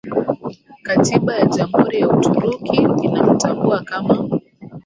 Katiba 0.85 1.31
ya 1.39 1.45
Jamhuri 1.53 1.97
ya 2.01 2.07
Uturuki 2.13 2.77
inamtambua 3.05 3.81
kama 3.89 4.17